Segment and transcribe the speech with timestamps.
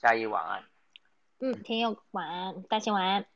[0.00, 0.64] 嘉怡晚安。
[1.40, 3.26] 嗯，天佑晚安，大仙晚安。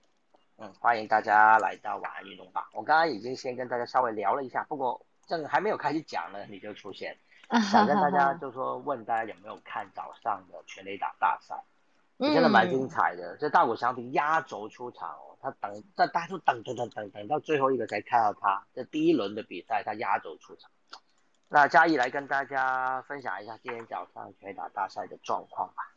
[0.56, 2.70] 嗯，欢迎大家来到晚安运动吧。
[2.72, 7.18] 我刚刚已经先跟大家稍微聊了一下，不过正还没有开始讲呢，你就出现，
[7.70, 11.62] 想跟大家就说问大家有没有看早上的全垒打大赛，
[12.18, 13.36] 真的蛮精彩的。
[13.36, 18.66] 这大谷翔平压轴出场哦，他等在大家都等等等等等到最后一个才看到他。
[18.72, 20.70] 这第一轮的比赛他压轴出场。
[21.50, 25.90] 那嘉义来跟大家分享一下今天早上全垒打大赛的状况吧。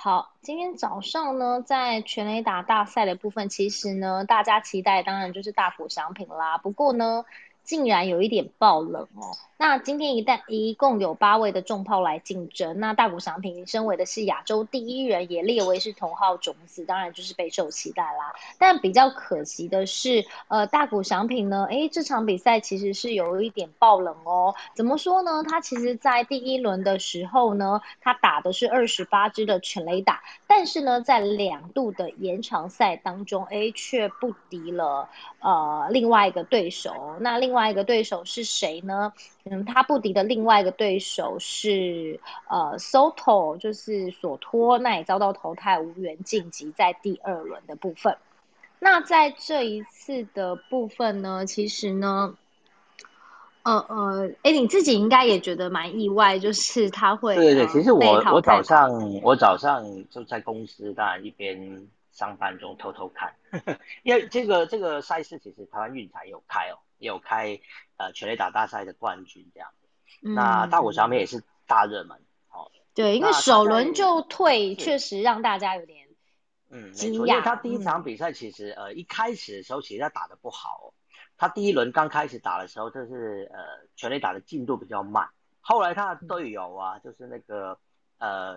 [0.00, 6.56] 好，今天早上呢，在全雷达大赛的部分，其实呢，大家期待当然就是大幅商品啦。
[6.56, 7.24] 不过呢，
[7.68, 9.36] 竟然有一点爆冷哦。
[9.60, 18.32] 那今天一旦一共有八位的重炮来竞争，那大谷翔平身为的是亚洲第一人，也列为是头号种子，当然就是备受期待啦。
[18.56, 24.54] 但比较可惜的是，呃，大谷翔平呢，诶，这场比赛其实是有一点爆冷哦。
[24.74, 25.42] 怎么说呢？
[25.42, 35.08] 他其实在第一轮的时候呢，他打的是二十八支的全垒打，但是呢，在两度的延长赛当中，诶，却不敌了
[35.40, 37.16] 呃另外一个对手。
[37.18, 39.12] 那另外一个对手是谁呢？
[39.44, 48.16] 嗯，他不敌的另外一个对手是呃，Soto，就是索托，那也遭到淘汰，无缘晋级在第二轮的部分。
[48.78, 52.36] 那在这一次的部分呢，其实呢，
[53.64, 63.32] 呃呃，哎，你自己应该也觉得蛮意外，就是他会对对对，其实我我早上我早上就在公司，当然一边上班中偷偷看，
[64.04, 66.78] 因为这个这个赛事其实台湾运彩有开哦。
[66.98, 67.60] 有开
[67.96, 69.70] 呃全垒打大赛的冠军这样，
[70.20, 72.16] 那大谷翔平也是大热门
[72.50, 72.70] 哦。
[72.94, 76.08] 对，因为首轮就退，确实让大家有点
[76.70, 77.26] 嗯惊讶。
[77.26, 80.92] 因为他第一场比赛其实呃一开始的时候其实他打的不好，
[81.36, 87.78] 他第一轮刚开始打的时候就是呃全垒打的进度比较慢，后来他的队友啊就是那个
[88.18, 88.56] 呃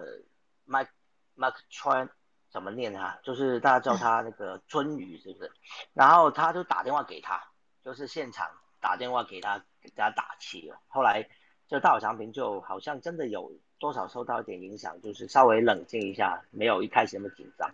[0.68, 0.90] Mike
[1.38, 2.10] Mike Tran
[2.50, 3.20] 怎么念啊？
[3.24, 5.52] 就是大家叫 他那个春雨是不是？
[5.94, 7.51] 然后他就打电话给他。
[7.84, 8.50] 就是现场
[8.80, 10.78] 打电话给他，给他打气哦。
[10.88, 11.28] 后来
[11.68, 17.70] 就大好长平就好像真的有多少受到一点影响，就是稍微冷静一下，没有一开始那么紧张。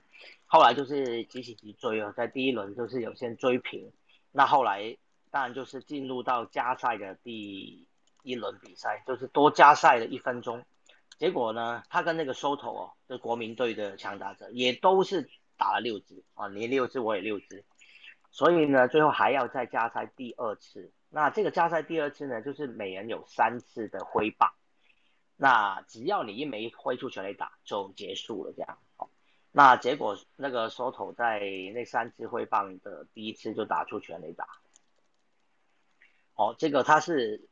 [0.45, 3.91] 后来就是急起急追哦，在第一轮就是有先追平。
[4.31, 4.95] 那后来
[5.29, 7.87] 当然就是进入到加赛的第
[8.23, 10.63] 一轮比赛，就是多加赛了一分钟。
[11.17, 17.65] 结果呢，他跟那个收头哦，就国民队的强打者也都是打了六支啊，你六支我也六支。
[18.29, 20.91] 所以呢，最后还要再加赛第二次。
[21.09, 24.53] 那这个加赛第二次呢，就是每人有三次的挥棒。
[25.35, 28.77] 那只要你一没挥出全垒打，就结束了这样。
[28.95, 29.09] 好，
[29.51, 31.39] 那结果那个收头在
[31.73, 34.47] 那三次挥棒的第一次就打出全垒打。
[36.35, 37.47] 哦，这个他是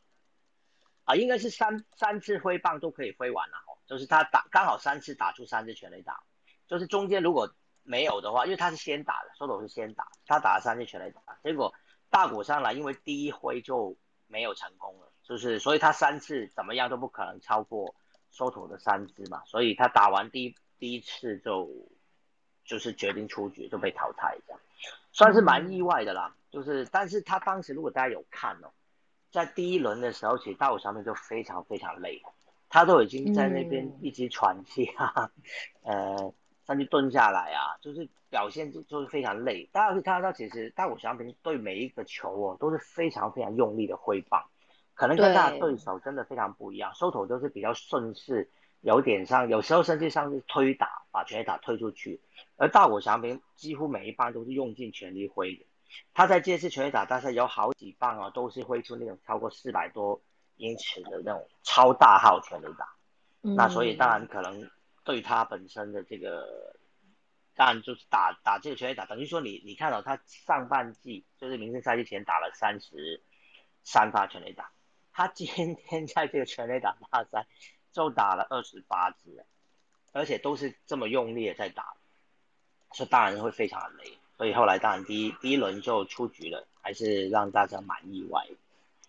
[1.05, 3.57] 啊，应该是三三次挥棒都可以挥完了。
[3.67, 6.21] 哦，就是他打刚好三次打出三次全垒打，
[6.67, 7.55] 就是中间如果。
[7.85, 11.71] 没有的话，因为他是先打的，收头是先打，他打了三次全垒打，结果
[12.09, 13.95] 大谷上来，因为第一挥就
[14.27, 17.93] 没有成功了，就是所以他三次怎么样都不可能超过
[18.31, 21.69] 收头的三支嘛，所以他打完第一第一次就
[22.65, 24.59] 就是决定出局就被淘汰这样，
[25.11, 28.71] 算是蛮意外的啦，就是但是他当时如果大家有看哦，
[29.31, 32.19] 在第一轮的时候，其实大谷上面就非常非常累，
[32.67, 35.31] 他都已经在那边一直喘气哈，
[35.85, 36.33] 呃。
[36.65, 39.69] 上去蹲下来啊，就是表现就就是非常累。
[39.71, 44.43] 大家可以看到，其实大谷翔平对每一个球哦都是非常非常用力的挥棒，
[44.95, 46.91] 可能跟他的对手真的非常不一样。
[46.95, 48.49] 收头都是比较顺势，
[48.81, 52.19] 有点像有时候甚至像是推打，把全垒打推出去。
[52.57, 55.65] 而大谷翔平几乎每一棒都是用尽全力挥的。
[56.13, 60.19] 他在这次全垒打大赛有好几棒啊，都是挥出那种超过四百多
[60.55, 62.89] 英尺的那种超大号全垒打。
[63.41, 64.67] 那所以当然可能。
[65.05, 66.75] 对他本身的这个，
[67.55, 73.23] 当然就是打打这个全垒打，等于说你你看到他上半季就是明星赛季前打了三十
[73.83, 74.71] 三发全垒打，
[75.13, 77.47] 他今天在这个全垒打大赛
[77.93, 79.45] 就打了二十八支，
[80.11, 81.95] 而且都是这么用力的在打，
[82.91, 88.45] 这当然会非常的累，所以后来当然第一第一轮就出局了，还是让大家蛮意外。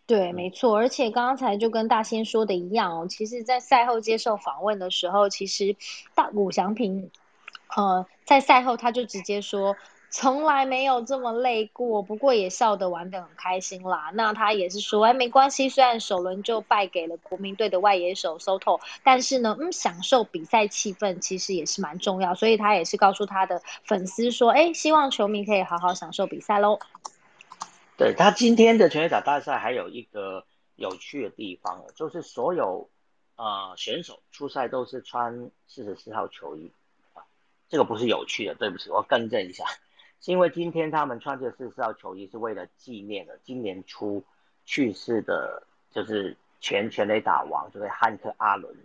[0.06, 5.75] 对，没错，而且刚才就跟大仙说的一样哦，其实，在赛后接受访问的时候，其实
[6.14, 7.11] 大谷翔平，
[7.76, 9.76] 呃，在赛后他就直接说，
[10.08, 14.12] 从来没有这么累过，不过也笑得玩得很开心啦。
[14.14, 26.79] 那他也是说，哎，没关系，虽然首轮就败给了国民队的外野手 Soto，但是呢，嗯，享受比赛气氛其实也是蛮重要，所以他也是告诉他的粉丝说，哎，希望球迷可以好好享受比赛喽。
[27.96, 30.44] 对他今天的全垒打大赛还有一个
[30.75, 32.90] 有趣的地方就是所有
[33.37, 36.70] 呃选手出赛都是穿四十四号球衣
[37.14, 37.25] 啊，
[37.69, 39.64] 这个不是有趣的，对不起，我更正一下，
[40.20, 44.22] 是因为今天他们穿这四十四号球衣是为了纪念了今年初
[44.64, 48.76] 去世的，就是前全垒打王，就是汉克阿伦。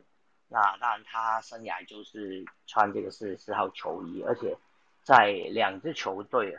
[0.48, 4.58] 那当然他生涯就是穿这个四十四号球衣，而且
[5.04, 6.58] 在两支球队，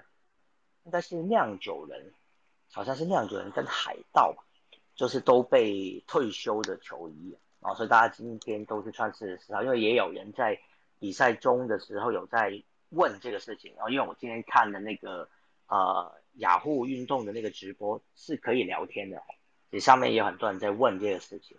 [0.85, 2.13] 应该是酿酒人，
[2.73, 4.43] 好像是酿酒人跟海盗吧，
[4.95, 10.59] 就是都被退休的球衣啊，所以大家今天都是穿四十四号，因为也有人在。
[11.03, 15.29] 比赛中的时候有在问这个事情，然后因为我今天看的那个
[15.67, 19.21] 呃雅虎运动的那个直播是可以聊天的，
[19.73, 21.57] 这上面也有很多人在问这个事情。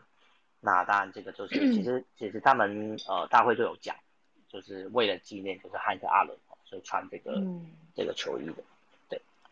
[0.61, 3.97] 那当然这个就是其实其实他们呃大会都有讲，
[4.47, 7.43] 就是为了纪念就是汉克阿伦，所以穿这个
[7.93, 8.63] 这个球衣的。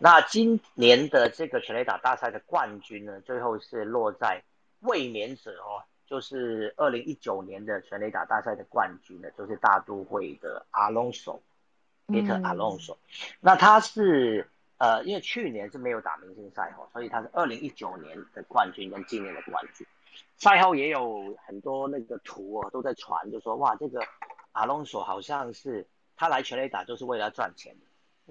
[0.01, 4.43] 对，那今年的这个全垒打大赛的冠军呢，最后是落在
[4.79, 5.83] 卫冕者哦。
[6.07, 11.41] 就是二零一九年的全垒打大赛的冠军呢，就是大都会的阿隆索，
[12.07, 12.97] 皮特阿隆索。
[13.39, 14.45] 那他是
[14.77, 19.87] 呃，因为去年是没有打明星赛哈，所以他是二零一九年的冠军跟今年的冠军。
[20.35, 24.03] 赛后也有很多那个图哦，都在传，就说哇，这个
[24.51, 25.87] 阿隆索好像是
[26.17, 27.73] 他来全垒打就是为了赚钱，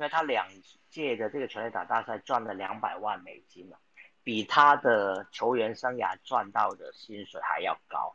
[0.00, 0.49] 因为他两
[0.88, 3.76] 届的这个全垒打大赛赚了两百万美金嘛。
[4.25, 8.14] 比他的球员生涯赚到的薪水还要高，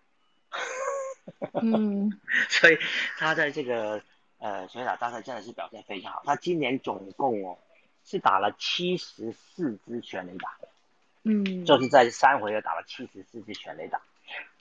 [1.61, 2.11] 嗯，
[2.49, 2.77] 所以
[3.17, 4.01] 他在这个
[4.39, 6.23] 呃全垒打大赛真的是表现非常好。
[6.25, 7.57] 他今年总共哦
[8.03, 10.57] 是打了七十四支全垒打，
[11.23, 14.01] 嗯，就是在三回合打了七十四支全垒打。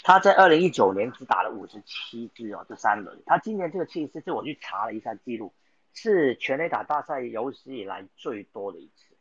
[0.03, 3.23] 他在二零一九年只打了五十七支哦，这三轮。
[3.27, 5.53] 他今年这个七十四支，我去查了一下记录，
[5.95, 9.17] 是全垒打大赛有史以来最多的一次。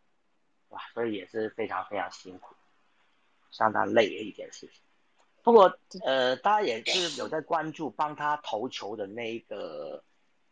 [0.70, 2.56] 哇，所以也是非常非常辛苦，
[3.52, 4.82] 相当累的一件事情。
[5.44, 10.04] 不过，呃，大家也是有在关注帮他投球的那一个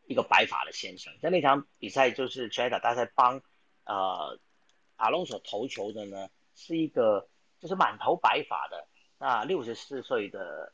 [0.06, 3.42] 一个白发的先生，在那场比赛就是全垒打大赛帮
[3.86, 4.40] 呃
[4.98, 7.28] 阿隆索投球的呢，是一个
[7.60, 8.88] 就是满头白发的
[9.18, 10.72] 那六十四岁的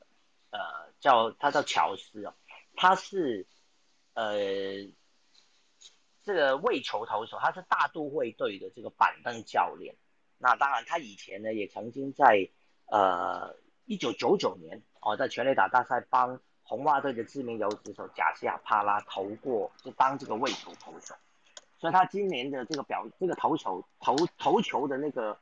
[0.49, 0.59] 呃
[0.99, 2.33] 叫他叫乔斯哦，
[2.75, 3.47] 他是
[4.13, 4.91] 呃。
[6.27, 9.95] 这个卫球投手，他是大都会队的这个板凳教练。
[10.37, 12.49] 那当然，他以前呢也曾经在
[12.87, 21.15] 呃一九九九年哦，在全垒打大赛帮红袜队的知名游击手贾西亚帕拉投过，就当这个卫球投手。
[21.79, 25.39] 所以他今年的这个表，这个投球投投球的那个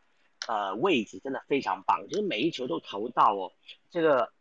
[0.47, 3.51] 呃位置真的非常棒，就是每一球都投到哦
[3.89, 4.31] 这个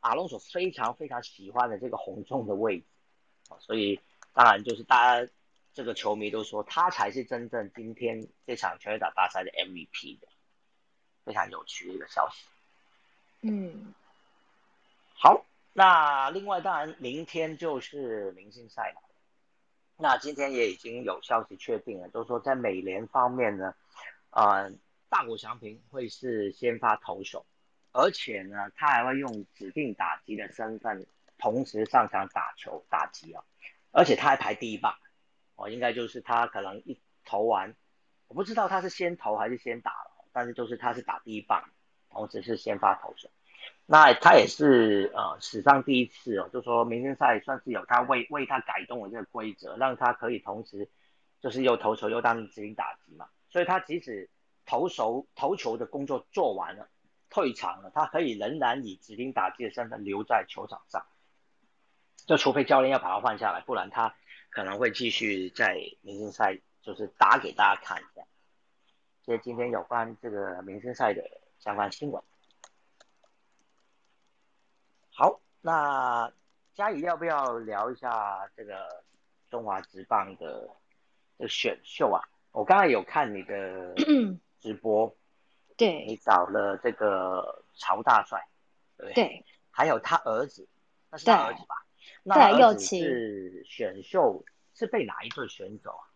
[0.00, 2.84] 阿隆索非常非常喜欢的这个红中的位置。
[3.58, 3.98] 所以
[4.34, 5.32] 当然就是大家。
[5.74, 10.28] 这个球迷都说他才是真正今天这场全垒打大赛的 MVP 的，
[11.24, 12.46] 非常有趣的一个消息。
[13.40, 13.92] 嗯，
[15.16, 19.02] 好，那另外当然明天就是明星赛了。
[19.96, 23.74] 那今天也已经有消息确定了，就是说在美联方面呢，
[24.30, 24.70] 呃，
[25.08, 27.44] 大谷翔平会是先发投手，
[27.92, 33.44] 而且呢，他还会用指定打击的身份同时上场打球打击啊，
[33.90, 34.96] 而且他还排第一棒。
[35.56, 37.74] 哦，应该就是他可能一投完，
[38.26, 41.62] 我不知道他是先投还是先打了，但是就是他是打第一棒，
[42.10, 43.30] 同时是先发投手。
[43.86, 50.88] 那他也是呃史上第一次哦，就说明星赛算是有他为为他改动了这个规则，让他可以同时
[51.40, 53.28] 就是又投球又当指定打击嘛。
[53.48, 54.28] 所以他即使
[54.66, 56.88] 投手投球的工作做完了，
[57.30, 61.06] 退场了，他可以仍然以指定打击的身份留在球场上，
[62.26, 64.14] 就除非教练要把他换下来，不然他。
[64.54, 68.22] 可能会继续在明星赛，就是打给大家看一下。
[69.24, 71.22] 所以今天有关这个明星赛的
[71.58, 72.22] 相关新闻。
[75.10, 76.32] 好，那
[76.72, 79.04] 嘉怡要不要聊一下这个
[79.50, 80.70] 中华职棒的
[81.36, 82.22] 的选秀啊？
[82.52, 83.94] 我刚才有看你的
[84.60, 85.16] 直播，
[85.76, 88.46] 对，你找了这个曹大帅，
[88.96, 89.44] 对对？
[89.72, 90.68] 还有他儿子，
[91.10, 91.83] 那是他儿子吧？
[92.22, 94.44] 那儿子是选秀
[94.74, 96.13] 是被哪一队选走啊？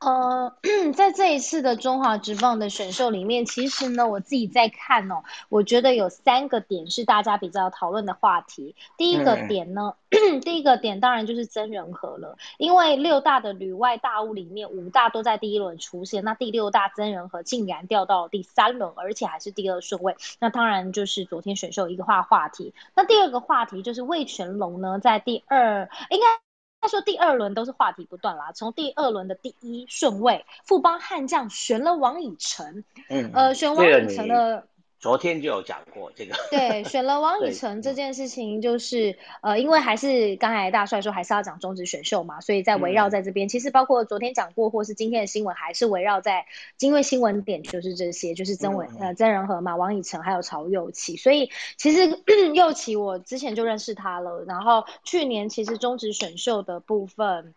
[0.00, 0.56] 呃，
[0.96, 8.74] 在这一次的中华职棒的选秀里面，其实呢，我自己在看哦，我觉得有三个点是大家比较讨论的话题。
[8.96, 9.96] 第一个点呢，
[10.42, 22.72] 第一个点当然就是真人和了，因为六大的旅外大物里面五大都在第一轮出现，那第六大真人和竟然掉到第三轮，而且还是第二顺位，那当然就是昨天选秀一个话话题。
[22.94, 26.49] 那第二个话题就是魏全龙呢，在第二应该。
[26.80, 34.66] 他说第二轮都是话题不断啦，从第二轮的第一顺位富邦悍将选了王以诚，嗯，呃，选王以诚的，
[35.00, 46.44] 昨天就有讲过这个，对，选了王 以诚这件事情，就是呃，因为还是刚才大帅说还是要讲中职选秀嘛，所以在围绕在这边，其实包括昨天讲过，或是今天的新闻，还是围绕在
[46.80, 52.20] 因为新闻点就是这些，就是曾伟呃曾仁和嘛，王以诚还有曹佑启，所以其实
[52.54, 57.54] 佑启我之前就认识他了，然后去年其实中职选秀的部分，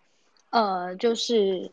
[0.50, 1.72] 呃，就是。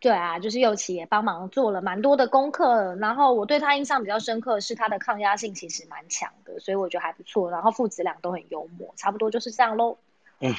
[0.00, 7.50] 对啊，就是右奇也帮忙做了蛮多的功课，然后我对他印象比较深刻是他的抗压性其实蛮强的，所以我觉得还不错。
[7.50, 9.96] 然后父子俩都很幽默，差不多就是这样喽。
[10.40, 10.54] 嗯，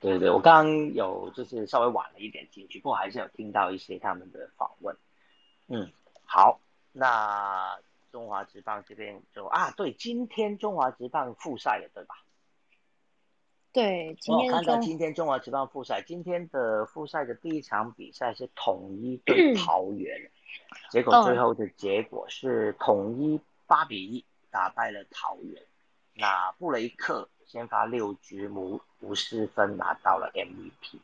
[0.00, 4.96] 对对我刚刚有就是稍微晚了一点进去，不过还是有听到一些他们的访问。
[5.66, 5.90] 嗯，
[6.24, 6.60] 好，
[6.92, 7.76] 那
[8.12, 12.14] 中华职棒这边就啊，对，今天中华职棒复赛了，对吧？
[13.74, 20.30] 对，我看到今天中华职棒复赛，今天的复赛的第一场比赛是统一对 桃园，
[20.90, 25.60] 结果最后的结果是统一八比一打败了桃园，
[26.14, 30.98] 那布雷克先发六局无无失分拿到了 MVP，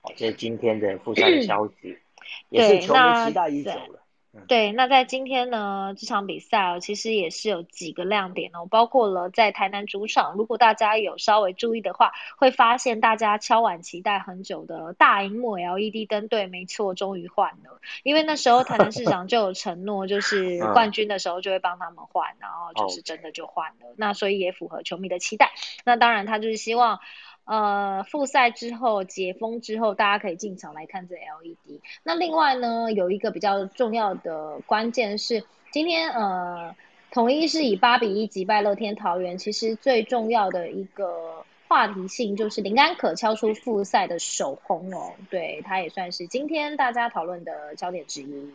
[0.00, 1.98] 哦，这是今天的复赛的消息，
[2.48, 4.05] 也是球迷期待已久了。
[4.48, 25.52] 对，那在今天呢这场比赛哦，其实也是有几个亮点哦，包括了在台南主场，如果大家有稍微注意的话，会发现大家敲碗期待很久的大荧幕 LED 灯，对，没错，终于换了，因为那时候台南市 长就有承诺，就是冠军的时候就会帮他们换，然后就是真的就换了，那所以也符合球迷的期待，
[25.84, 27.00] 那当然他就是希望。
[27.46, 31.80] 呃，复赛之后解封之后，大家可以进场来看这 LED。
[32.02, 36.74] 那另外呢，有一个比较重要的关键是，今天呃，
[37.12, 39.38] 统一是以八比一击败乐天桃园。
[39.38, 48.52] 其实最重要的一个话题性就是林安可敲出复赛的首轰哦，对他也算是今天大家讨论的焦点之一。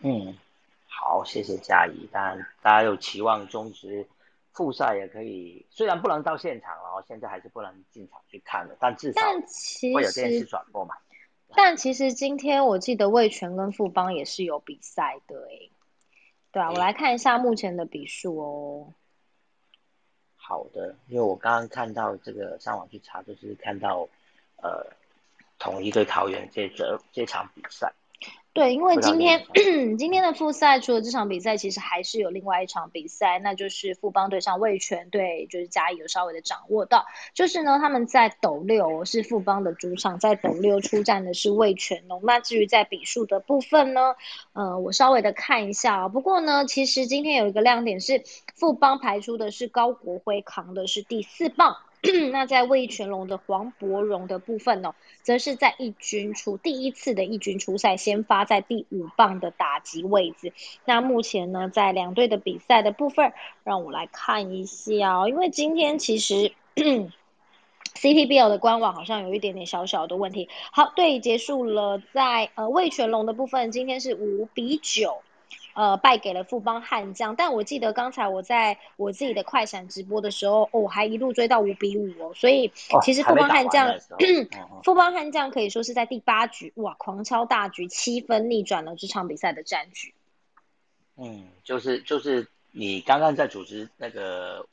[0.00, 0.36] 嗯，
[0.88, 2.08] 好，谢谢嘉怡。
[2.10, 4.06] 但，大家有期望中职。
[4.54, 9.20] 复赛也可以，虽然不能到现场，然后现在还是不能进场去看了，但至少
[9.94, 10.94] 会有电视转播嘛。
[11.56, 15.70] 但其实今天我记得魏权跟富邦也是有比赛的诶。
[16.50, 18.94] 对啊，我来看一下目前的比数哦。
[20.36, 24.08] 好的，因为我刚刚看到这个上网去查，就是看到
[24.62, 24.86] 呃，
[25.58, 27.92] 同一对桃园这这这场比赛。
[28.54, 29.44] 对，因为今天
[29.98, 42.20] 今天的复赛除了这场比赛，其实还是有另外一场比赛，那就是富邦对上魏权队，就是嘉义有稍微的掌握到，就是呢他们在斗六是富邦的主场，在斗六出战的是魏权哦。
[42.22, 44.14] 那至于在比数的部分呢，
[44.52, 46.08] 呃，我稍微的看一下啊。
[46.08, 48.22] 不过呢，其实今天有一个亮点是
[48.54, 51.76] 富邦排出的是高国辉，扛的是第四棒。
[52.32, 60.52] 那在魏全龙的黄博荣的部分呢，则是在一军出第一次的一军出赛，先发在第五棒的打击位置。
[60.84, 63.32] 那目前呢，在两队的比赛的部分，
[63.64, 66.52] 让我来看一下，因为今天其实
[67.94, 70.48] CTBL 的官网好像有一点点小小的问题。
[70.72, 75.22] 好，对，结束了，在呃魏全龙的部分，今天是五比九。
[75.74, 82.70] 呃，败给了富邦悍将，但我记得刚才我在我自己的快闪直播的时候，哦，还一路追到五比五哦，所以
[83.02, 83.92] 其实富邦悍将，
[84.84, 90.14] 富邦悍将可以说是在第八局哇，狂超大局，七分逆转了这场比赛的战局。
[91.16, 94.64] 嗯，就是就是你刚刚在主持那个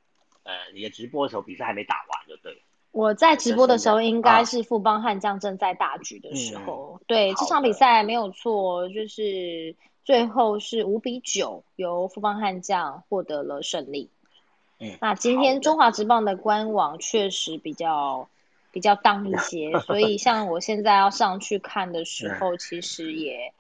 [0.44, 2.60] 呃你的直播的时候，比赛还没打完就对了。
[2.92, 9.76] 我在直播的时候，应该是富邦悍将正在大局的时候，对这场比赛没有错，就是。
[10.04, 14.10] 最后是五比九，由富邦悍将获得了胜利。
[14.80, 18.28] 嗯，那今天中华职棒的官网确实比较
[18.72, 23.54] 比较当一些，所以像我现在要上去看的时候，其实也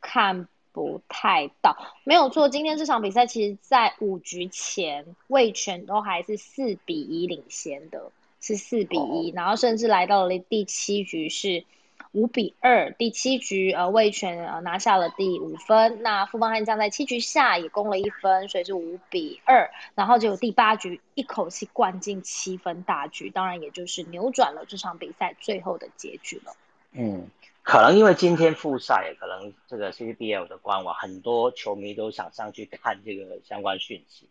[0.00, 1.76] 看不太到。
[2.04, 11.64] 没有错，今天这场比赛其实，在五局前，魏全都还是四比一领先的，是四比一，然后甚至来到了第七局是。
[12.12, 26.52] 五比二，第七局呃魏权呃拿下了第五分，那富邦悍将在七局下也攻了一分，所以是五比二，然后就第八局一口气灌进七分大局，当然也就是扭转了这场比赛最后的结局了。
[26.90, 27.28] 嗯，
[27.62, 34.28] 可能因为今天复赛，可能这个 CBL 的官网很多球迷都想上去看这个相关讯息，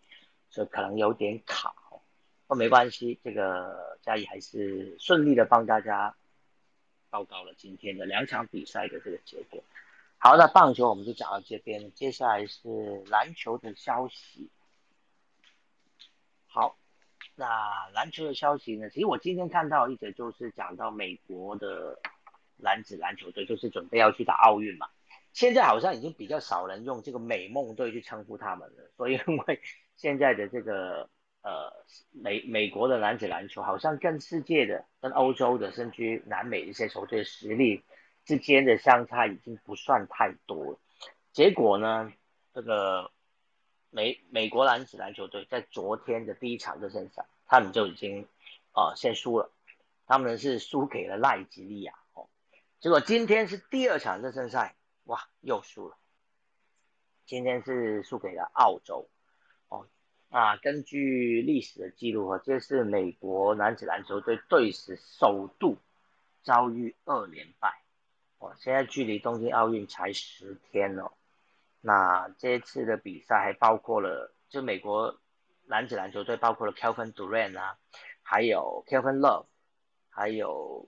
[0.49, 1.73] 所以可能有点卡，
[2.45, 6.13] 不没关系，这个嘉义还是顺利的帮大家。
[7.09, 9.63] 报告了今天的两场比赛的这个结果。
[10.17, 14.49] 好，那棒球我们就讲到这边，接下来是篮球的消息。
[16.47, 16.77] 好，
[17.35, 18.89] 那篮球的消息呢？
[18.89, 21.97] 其实我今天看到一则，就是讲到美国的
[22.57, 24.89] 男子篮球队，就是准备要去打奥运嘛。
[25.31, 29.61] 现在好像已经比较少人用这个美梦队去称呼他们了，所以因为
[29.95, 31.07] 现在的这个
[31.41, 31.71] 呃
[32.11, 37.83] 美美国的男子篮球好像跟世界的、跟欧洲的，甚至南美一些球队实力
[38.25, 40.79] 之间的相差已经不算太多了。
[41.31, 42.11] 结果呢，
[42.53, 43.11] 这个
[43.89, 48.27] 美美国男子篮球队在昨天的第一场热身赛，他们就已经
[48.71, 49.51] 啊先输了，
[50.05, 52.27] 他们是输给了奈及利亚哦。
[52.79, 54.75] 结果今天是第二场热身赛。
[55.05, 55.97] 哇，又输了！
[57.25, 59.09] 今天是输给了澳洲
[60.29, 60.57] 啊。
[60.57, 65.77] 根据历史的记录啊，这是美国男子篮球队队史首度
[66.43, 67.81] 遭遇二连败
[68.39, 68.55] 哦。
[68.57, 71.11] 现在距离东京奥运才十天哦。
[71.81, 75.19] 那这次的比赛还包括了，就美国
[75.67, 77.77] 男子篮球队包括了 Kevin Durant 啊，
[78.21, 79.45] 还有 Kevin Love，
[80.09, 80.85] 还有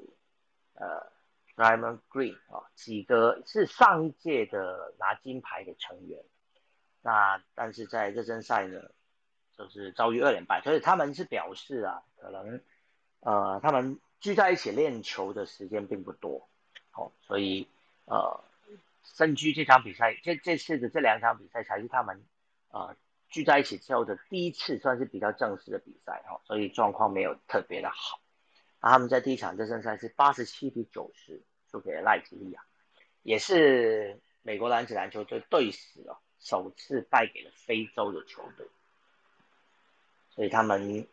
[0.73, 1.11] 呃。
[1.53, 6.23] Diamond Green 啊，几个是上一届的拿金牌的成员，
[7.01, 8.79] 那但是在热身赛呢，
[9.65, 12.61] 就是遭遇二连败，所以他们是表示啊，可能
[13.19, 16.47] 呃他们聚在一起练球的时间并不多，
[16.91, 17.67] 好，所以
[18.05, 18.43] 呃
[19.03, 22.23] 身居这场比赛，这这次的这两场比赛才是他们
[22.69, 22.95] 呃
[23.29, 28.19] 聚在一起之后的第一次，算是比较正式的比赛哈，所以状况没有特别的好。
[28.81, 32.61] 那他们在第一场热身赛是八十七比九十输给了赖吉利亚，
[33.21, 38.67] 也是美国男子篮球队队史哦首次败给了非洲的球队，
[40.33, 41.07] 所以他们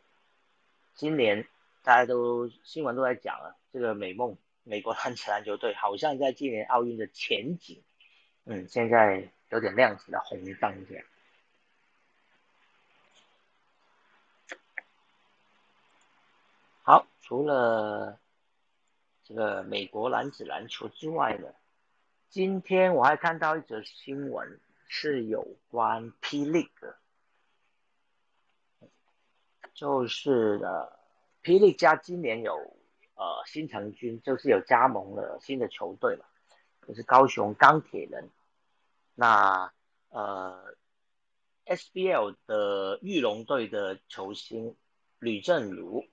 [0.95, 1.47] 今年
[1.83, 7.83] 大家都新闻都在讲了，这个美梦美国男子篮球队好像在今年奥运的前景，
[8.45, 11.05] 嗯，现在有点亮起了红灯这样。
[16.83, 18.19] 好，除了
[19.25, 21.49] 这个美国男子篮球之外呢，
[22.29, 26.98] 今天我还看到一则新闻，是有关霹雳的，
[29.79, 30.91] 就是呃，
[31.45, 32.53] 霹雳家今年有
[33.15, 36.25] 呃新成军，就是有加盟了新的球队嘛，
[36.85, 38.29] 就是高雄钢铁人。
[39.15, 39.73] 那
[40.09, 40.75] 呃
[41.67, 44.75] ，SBL 的玉龙队的球星
[45.21, 46.05] 吕正如。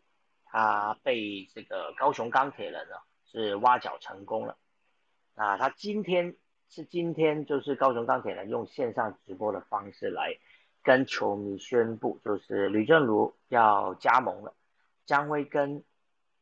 [0.58, 2.95] 他被这个高雄钢铁人呢
[3.30, 4.56] 是挖角成功了，
[5.34, 6.38] 那他今天
[6.69, 10.38] 是今天就是高雄钢铁人用线上直播的方式来
[10.86, 14.54] 跟球迷宣布，就是吕正如要加盟了，
[15.06, 15.84] 将会跟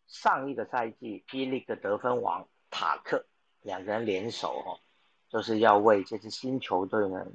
[0.06, 3.25] 上一个赛季霹雳的得分王塔克
[3.62, 4.79] 两个人联手哦，
[5.29, 7.25] 就是要为这支新球队呢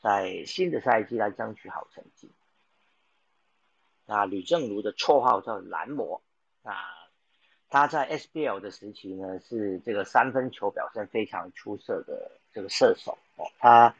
[0.00, 2.30] 在新的赛季来争取好成绩。
[4.06, 6.22] 那吕正如的绰号叫蓝魔，
[6.62, 6.72] 那
[7.68, 13.94] 他在 SBL 的时期呢，是这个三分球表现非常出色的这个射手哦，他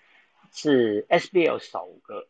[0.53, 2.29] 是 SBL 首个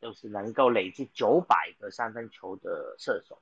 [0.00, 3.38] 就是能够累计九百个三分球的射手，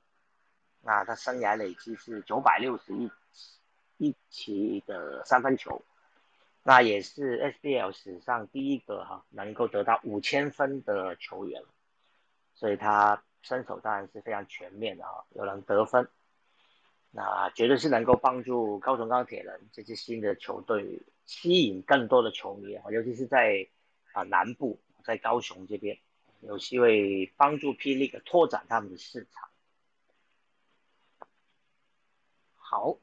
[0.81, 3.11] 那他生涯累计是九百六十一
[3.97, 5.81] 一期的三分球，
[6.63, 11.63] 那也是 SBL 史上第一个哈能够得到五千分的球员，
[12.53, 13.23] 所以他。
[13.41, 16.09] 身手当然是非常全面的哈，又能得分，
[17.09, 23.65] 那绝对是能够帮助高雄钢铁人这支新的球队吸引更多的球迷啊，尤其是在
[24.13, 25.97] 啊南部，在高雄这边，
[26.41, 29.49] 有机会帮助霹雳拓展他们的市场。
[32.55, 32.97] 好，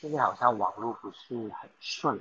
[0.00, 2.20] 今天好像网络不是很顺。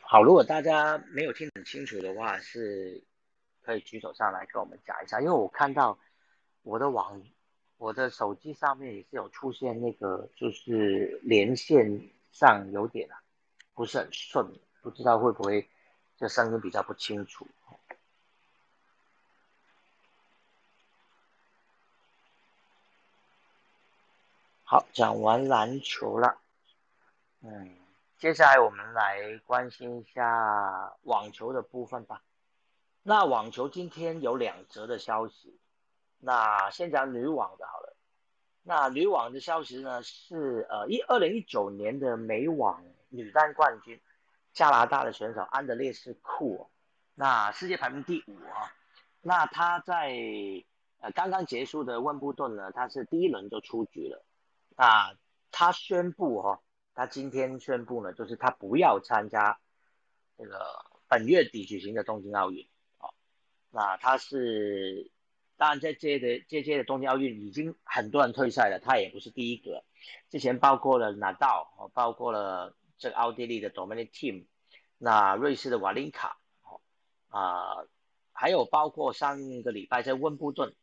[0.00, 3.02] 好，如果大家没有听很清楚的话，是。
[3.60, 5.98] 可以举手上来跟我们讲一下，因为我看到
[6.62, 7.22] 我的网，
[7.76, 13.22] 我的手机上面也是有出现那个，就是连线上有点啊
[13.78, 15.70] 不是很顺，不知道会不会
[16.16, 17.46] 这声音比较不清楚。
[24.64, 26.40] 好，讲完篮球了，
[27.42, 27.78] 嗯，
[28.18, 32.20] 接下来我们来关心一下网球的部分吧。
[33.04, 35.56] 那网球今天有两则的消息，
[36.18, 37.96] 那先讲女网的好了。
[38.64, 44.00] 那女网的消息呢是呃一二零一九年的美网女单冠军，
[44.52, 46.70] 加拿大的选手安德烈斯库，
[47.14, 48.72] 那世界排名第五啊。
[49.20, 50.12] 那他在
[51.00, 54.24] 呃刚刚结束的温布顿呢，他是第一轮就出局了。
[54.76, 55.14] 那
[55.50, 56.60] 他宣布哈，
[56.94, 59.58] 他今天宣布呢，就是他不要参加
[60.36, 60.60] 这个
[61.08, 62.68] 本月底举行的东京奥运。
[63.70, 65.10] 那他是
[65.56, 69.84] 当然，在这的这届的东京奥运已经很多人退赛了，他也不是第一个。
[70.30, 74.46] 之前包括了纳道，包括了这个奥地利的 Dominic Team，
[74.98, 76.38] 那瑞士的瓦林卡，
[77.28, 77.86] 啊，
[78.32, 80.74] 还有包括上个礼拜在温布顿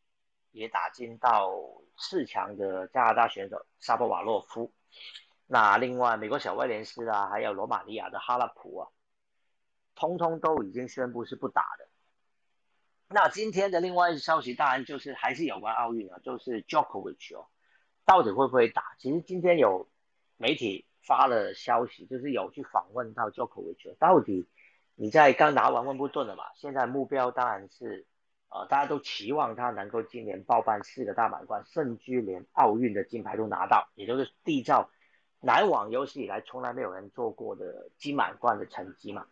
[0.52, 1.52] 也打进到
[1.98, 4.74] 四强的加拿大选手沙波瓦洛夫。
[5.48, 8.90] 那另外美国小威廉斯啊，还有罗马尼亚的哈拉普啊，
[9.94, 11.88] 通通都已经宣布是不打的。
[13.08, 17.48] 那今天的另外一个消息，当然就是还是有关奥运啊，就是 Jokovic 哦，
[18.04, 18.96] 到底会不会打？
[18.98, 19.88] 其实今天有
[20.38, 24.48] 媒体发了消息，就是有去访问到 Djokovic，到底
[24.96, 26.44] 你在刚拿完温布顿了嘛？
[26.56, 28.06] 现在目标当然是，
[28.50, 34.90] 呃，大家都期望他能够今年包办四个大满贯，甚至连奥运的金牌都拿到，也就是缔造
[35.40, 39.28] 篮网有史以来从来没有人做过的金满贯的成绩嘛。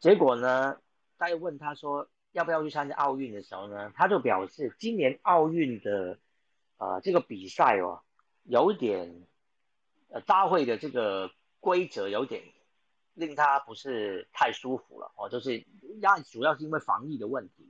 [0.00, 0.78] 结果呢，
[1.16, 2.08] 大家问他说。
[2.34, 3.92] 要不要去参加奥运的时候呢？
[3.94, 6.18] 他就表示，今年奥运的，
[6.78, 8.02] 呃，这个比赛哦，
[8.42, 9.22] 有点，
[10.14, 12.40] 呃，大会的这个规则有点
[13.14, 15.66] 令他不是太舒服了哦，就是
[16.00, 17.68] 压，主要是因为防疫的问题，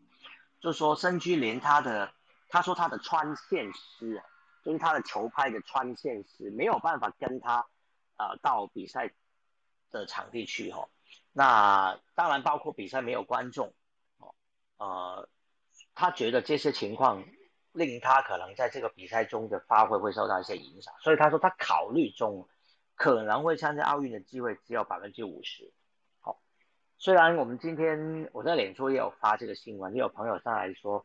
[0.60, 2.12] 就说申居连他的，
[2.50, 4.22] 他说他的穿线师，
[4.62, 7.66] 就是他的球拍的穿线师没有办法跟他，
[8.18, 9.10] 呃，到比赛
[9.90, 10.90] 的场地去哦，
[11.32, 13.72] 那当然包括比赛没有观众
[14.18, 14.34] 哦。
[14.76, 15.30] 呃，
[15.94, 17.24] 他觉得这些情况
[17.74, 22.48] 令他可能在这个比赛中的发挥会受到一些影响，所以他说他考虑中
[22.94, 25.72] 可能会参加奥运的机会只有百分之五十。
[26.20, 26.40] 好，
[26.98, 31.04] 虽然我们今天我在脸书也有发这个新闻，也有朋友上来说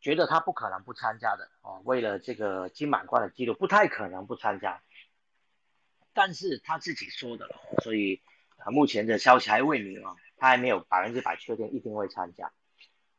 [0.00, 4.80] 觉得他不可能不参加的哦，为了这个金满贯的记录不太可能不参加，
[6.14, 8.22] 但是他自己说的了，所以
[8.66, 12.52] 目前的消息还未明啊，他还没有百分之百确定一定会参加。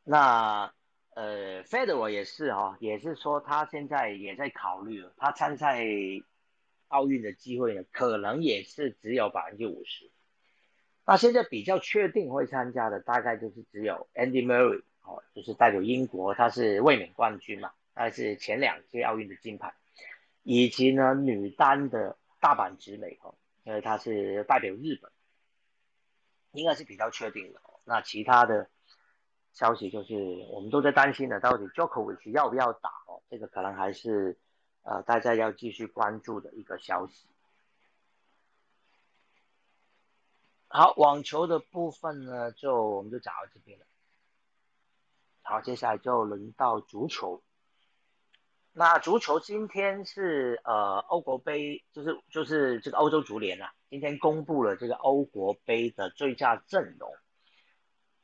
[0.04, 0.72] 那
[1.18, 5.84] 呃，Federer 也是哈，也是说他现在也在考虑，他参赛
[6.86, 10.08] 奥运的机会呢，可能也是只有百分之五十。
[11.04, 19.74] 那现在比较确定会参加的，大概就是只有 Andy Murray 哦，就是代表英国，他是卫冕冠军嘛，他是前两届奥运的金牌，
[20.44, 25.10] 以及呢女单的大阪直美哦，因为她是代表日本，
[26.52, 27.60] 应该是比较确定的。
[27.84, 28.70] 那其他的。
[29.58, 30.14] 消息就是，
[30.52, 33.20] 我们都在担心的，到底 Jokovic 要不要打哦？
[33.28, 34.38] 这个可能还是
[34.82, 37.26] 呃大家要继续关注的一个消息。
[40.68, 43.86] 好，网球的部分呢，就我们就讲到这边了。
[45.42, 47.42] 好，接下来就轮到足球。
[48.72, 57.12] 那足球今天是呃欧国杯，就是就是这个欧洲足联啊，今天公布了这个欧国杯的最佳阵容。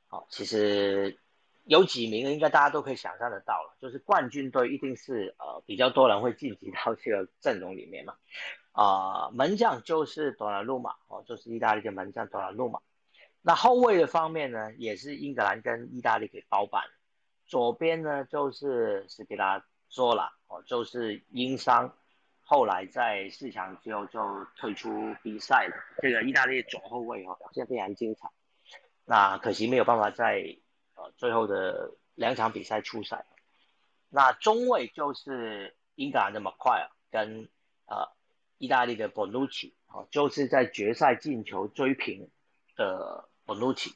[0.07, 1.19] 好，其实。
[1.67, 8.15] 有几名应该大家都可以想象得到了，就是冠军队一定是呃比较多人会晋级到 这个阵容里面嘛，
[8.73, 12.81] 啊门将就是多纳鲁马哦，就是意大利的门将多纳鲁马。
[13.41, 16.83] 那后卫的方面呢，也是英格兰跟意大利给包办，
[17.47, 21.95] 左边呢就是斯皮拉佐拉哦，就是因伤
[22.43, 24.21] 后来在四强之后就
[24.59, 28.29] 退出比赛了，这个意大利左后卫哦表现非常精彩，
[29.07, 30.59] 那可惜没有办法在。
[30.97, 33.27] 呃，最后的两场比赛出赛，
[34.09, 37.49] 那中卫就是英格兰的 McQuire 跟
[37.87, 38.13] 呃
[38.59, 42.31] 意大利的 Bonucci，哦，就是在决赛进球追平
[42.77, 43.93] 的 Bonucci，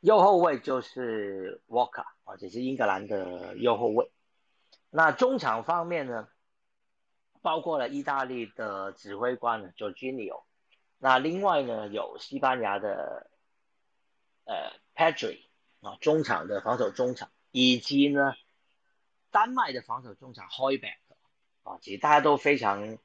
[0.00, 4.10] 右后卫就是 Walker，啊，这是英格兰的右后卫。
[4.88, 6.26] 那中场方面呢，
[7.42, 10.44] 包括了意大利的指挥官 Jorginho，
[10.96, 13.30] 那另外呢有西班牙的
[14.46, 15.49] 呃 Pedri。
[15.80, 18.34] 啊，中场的防守中场，以及呢，
[19.30, 20.96] 丹麦的防守中场 Hoiberg，
[21.62, 22.98] 啊，其实大家都非常，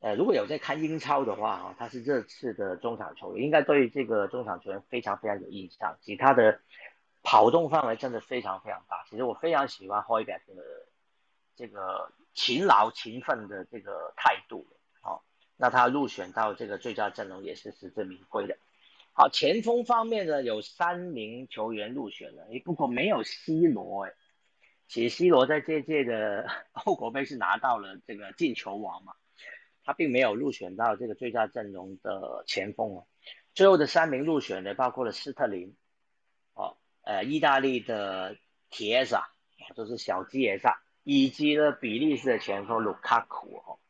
[0.00, 6.60] 呃，如果有在看英超的话，啊，他是这次的中场球员，应该对这个中场球员非常非常有印象，其他的
[7.22, 9.04] 跑动范围真的非常非常大。
[9.08, 10.62] 其实我非常喜欢 Hoiberg 的
[11.56, 14.66] 这个勤劳勤奋的这个态度，
[15.00, 15.24] 好，
[15.56, 18.58] 那他入选到这个最佳阵容也是实至名归的。
[19.20, 24.14] 好，前锋方面呢，有三名球员入选了，诶，不过没有 C 罗，诶，
[24.86, 26.46] 其实 C 罗在这届的
[26.86, 29.14] 欧国杯是拿到了这个进球王嘛，
[29.82, 33.08] 他并没有入选到这个最佳阵容的前锋哦。
[33.54, 35.74] 最后的三名入选的包括了斯特林，
[36.54, 38.36] 哦，呃，意大利的
[38.70, 39.32] 铁萨，
[39.74, 43.80] 就是小吉耶萨，以及呢比利时的前锋卢卡库哦。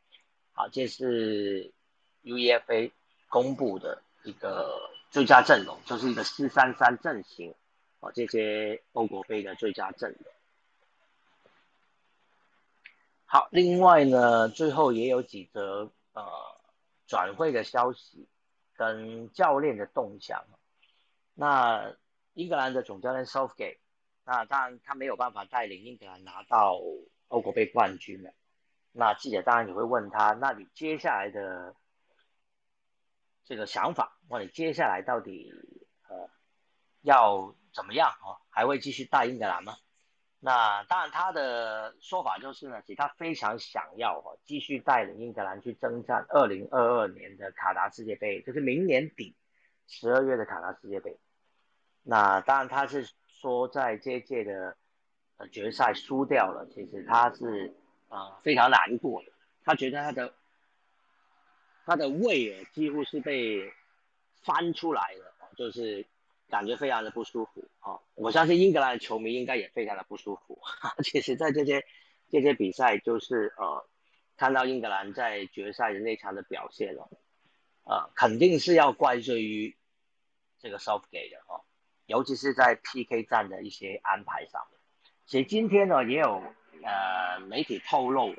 [0.53, 1.75] 好，这是
[2.23, 2.93] UEFA
[3.29, 4.89] 公布的一个。
[5.11, 7.55] 最佳阵容就是一个四三三阵型，
[8.01, 10.33] 哦，这些欧国杯的最佳阵容。
[13.25, 16.25] 好，另外呢，最后也有几则呃
[17.07, 18.27] 转会的消息
[18.75, 20.45] 跟教练的动向。
[21.35, 21.95] 那
[22.35, 23.79] 英格兰的总教练 Southgate，
[24.25, 26.81] 那当然他没有办法带领英格兰拿到
[27.29, 28.33] 欧国杯冠军了。
[28.93, 31.75] 那记者当然也会问他，那你接下来的
[33.49, 35.51] 这个想法，或你接下来到底
[36.07, 36.29] 呃
[37.01, 38.37] 要怎么样哦？
[38.51, 39.79] 还会继续带英格兰吗？
[40.39, 49.35] 那当然，他的说法就是呢，其实他非常想要哦，继续带领英格兰去征战二零二二年的卡达世界杯，就是明年底
[49.87, 51.19] 十二月的卡达世界杯。
[52.03, 54.77] 那当然，他是说在这届的
[55.39, 57.75] 呃决赛输掉了，其实他是
[58.09, 59.33] 啊非常难过的，
[59.65, 60.35] 他觉得他的
[61.89, 63.73] 他的胃啊几乎是被
[64.45, 66.07] 翻出来了，就是。
[66.51, 68.01] 感觉非常的不舒服啊！
[68.15, 70.59] 我相信英格兰的球迷应该也非常的不舒服。
[71.05, 71.85] 其实，在这些
[72.31, 73.87] 这些比赛，就是呃，
[74.35, 77.11] 看到英格兰在决赛的那场的表现了，
[77.85, 79.77] 呃，肯定是要怪罪于
[80.59, 81.61] 这个 softgate 的哦，
[82.07, 84.81] 尤其是在 PK 战的一些安排上面。
[85.27, 86.43] 其实今天呢，也有
[86.83, 88.35] 呃媒体透露，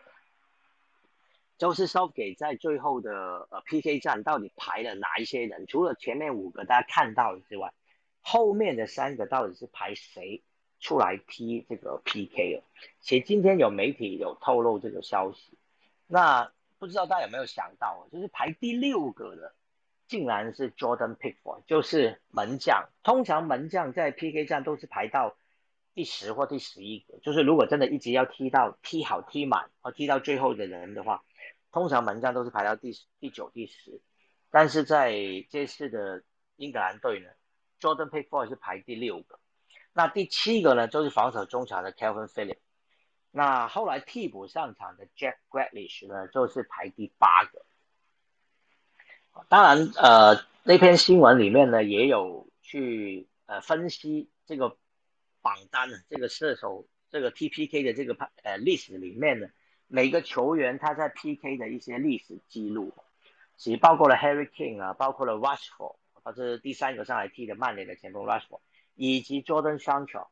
[1.59, 5.67] 就是 Southgate 在最后的呃 PK 战到底排了哪一些人？
[5.67, 7.71] 除了前面五个大家看到的之外。
[8.21, 10.43] 后面的三个到底是排谁
[10.79, 12.63] 出来踢这个 PK 了？
[12.99, 15.57] 其实今天有媒体有透露这个消息，
[16.05, 19.53] 那不知道大家有没有想到，就是排第六个的，
[20.07, 22.89] 竟然是 Jordan Pickford，就是门将。
[23.03, 25.35] 通常门将在 PK 战都是排到
[25.95, 31.23] 第十或第十一个，就是如果真的一直要踢到踢好踢满，或踢到最后的人的话，
[31.71, 34.01] 通常门将都是排到第第九、第十。
[34.51, 35.13] 但是在
[35.49, 36.23] 这次的
[36.55, 37.29] 英格兰队呢
[37.79, 39.39] ？Jordan Pickford 是排第六个，
[39.93, 42.58] 那第七个呢，就是防守中场的 Kevin Phillips，
[43.32, 47.63] 那后来替补上场的 Jack Grealish 呢，就是排第八个。
[49.47, 54.75] 当然，呃，那篇新闻里面呢，也有去呃分析这个
[55.41, 59.47] 榜单呢，这个射手这个 TPK 的这个呃历史里面呢，
[59.89, 62.93] 每个球员他在 PK 的一些历史记录，
[63.58, 65.97] 其实包括了 Harry King 啊，包括了 Rushford，。
[66.23, 68.60] 他是第三个上来踢的曼联的前锋 Rushford，
[68.93, 70.28] 以及 Jordan Sancho，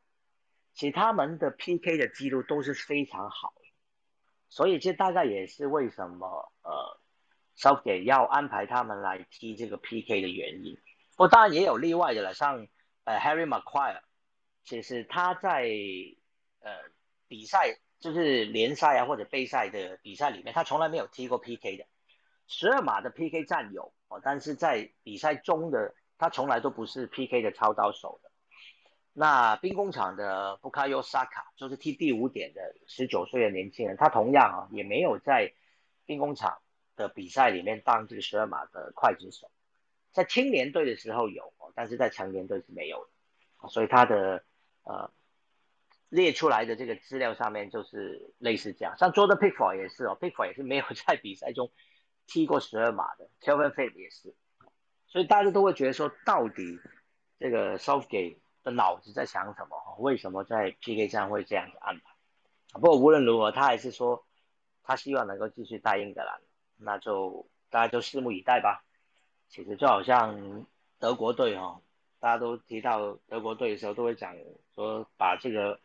[0.74, 3.62] 其实他们的 PK 的记录都是非常好的，
[4.48, 7.00] 所以这大概也是为什么呃
[7.56, 10.78] Southgate 要安排他们来踢这个 PK 的原因。
[11.16, 12.68] 不当然也有例外的了，像
[13.04, 14.02] 呃 Harry Maguire，
[14.62, 15.68] 其实他在
[16.60, 16.70] 呃
[17.26, 21.84] 比赛就是联赛啊或者杯赛的比赛里面，他从来没有踢过 PK 的。
[22.46, 28.30] 十二码的 PK 战有哦，但是在比赛中的他从来都不是 PK 的操刀手的。
[29.12, 35.52] 那兵工厂的布卡尤萨卡就是踢第五点的十九岁的年轻人，他同样啊也没有在
[36.06, 36.58] 兵工厂
[36.94, 39.50] 的比赛里面当这个十二码的刽子手，
[40.12, 43.68] 在青年队的时候有，但是在成年队是没有的。
[43.68, 44.44] 所以他的
[44.84, 45.10] 呃
[46.08, 51.70] 列出来的这个资料上面就是类似这样，像 Jordan Pickford 也是哦，Pickford 也是没有在比赛中。
[52.30, 54.34] 踢过十二码的 Kevin Phillips 也是，
[55.06, 56.78] 所以大家都会觉得说，到底
[57.38, 59.96] 这个 Softgate 的脑子在想什么？
[59.98, 62.02] 为什么在 PK 战会这样子安排？
[62.74, 64.26] 不过无论如何，他还是说
[64.82, 66.38] 他希望能够继续带英格兰，
[66.76, 68.84] 那就大家就拭目以待吧。
[69.48, 70.66] 其实就好像
[70.98, 71.80] 德国队哈，
[72.20, 74.36] 大家都提到德国队的时候，都会讲
[74.74, 75.80] 说把这个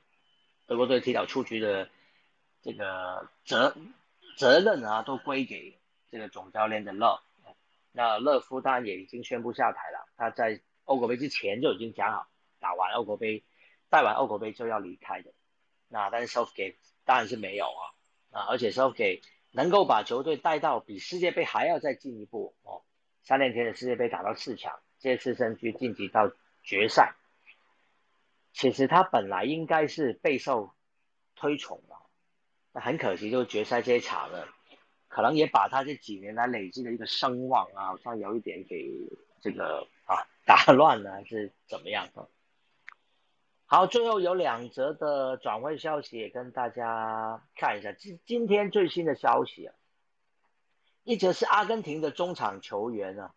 [0.65, 1.89] 德国队提早出局的
[2.62, 3.76] 这个责
[4.38, 5.78] 责任啊，都归给。
[6.12, 7.19] 这个总教练的勒，
[7.91, 10.08] 那勒夫当然也已经宣布下台了。
[10.15, 12.28] 他在欧国杯之前就已经讲好，
[12.60, 13.43] 打完欧国杯，
[13.89, 15.32] 带完欧国杯就要离开的。
[15.88, 17.82] 那但是 sof ga 当然是没有啊，
[18.30, 22.84] 啊，而且 sof ga 能够把球队带到比世界杯还要再进一步哦。
[23.23, 27.15] 三年前的世界杯打到四强，这次甚至晋级到决赛。
[28.54, 30.72] 其实他本来应该是备受
[31.36, 31.96] 推崇的，
[32.72, 34.46] 那很可惜，就是决赛这一场呢。
[35.10, 38.89] 可能也把他这几年来累积的一个声望啊，好像有一点给
[39.42, 42.28] 这个啊打乱了，还是怎么样的？
[43.66, 47.92] 好，最后有两则的转会消息也跟大家看一下。
[47.92, 49.76] 今今天最新的消息啊，
[51.04, 53.36] 一则是阿根廷的中场球员啊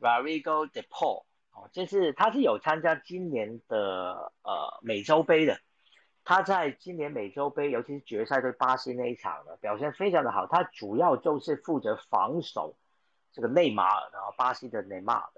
[0.00, 5.58] ，Rodrigo De Paul，哦，这是他是有参加今年的呃美洲杯的。
[6.24, 10.46] 他在今年美洲杯，尤其是决赛对巴西那一场呢，表现非常的好。
[10.46, 12.76] 他主要就是负责防守
[13.32, 15.30] 这个内马尔，然后巴西的内马尔。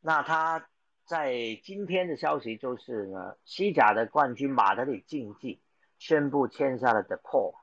[0.00, 0.68] 那他
[1.04, 1.34] 在
[1.64, 5.60] 今天的消息就是呢，西甲的冠军马德里竞技
[5.98, 7.54] 宣布签下了 The Paul。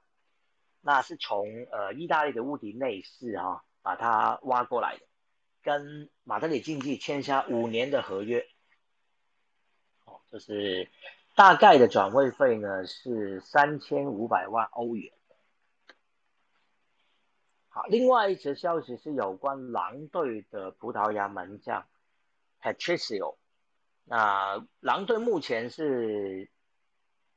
[0.82, 5.06] 那是从呃意大利的乌迪内斯啊把他挖过来的，
[5.70, 8.44] 跟马德里竞技签下五年的合约。
[10.06, 10.90] 哦，就是
[11.36, 15.14] 大概的转会费呢是三千五百万欧元。
[17.68, 21.86] 好，另外一则消息是有关狼队的葡萄牙门将
[22.60, 23.36] Patricio。
[24.06, 26.50] 那狼队目前是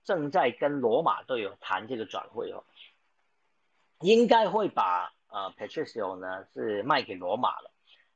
[0.04, 2.64] 正在跟罗马队有谈这个转会哦，
[4.00, 7.70] 应该会把呃 Patricio 呢是卖给罗马了，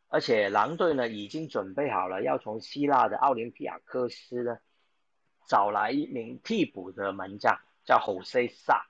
[0.09, 4.59] 而且狼队呢已经准备好了要从希腊的奥林匹亚科斯呢
[5.49, 8.83] 找来一名替补的门将，叫 Jose Sa，